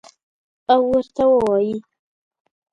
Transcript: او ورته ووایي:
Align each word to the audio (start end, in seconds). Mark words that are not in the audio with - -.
او 0.73 0.81
ورته 0.91 1.23
ووایي: 1.29 1.75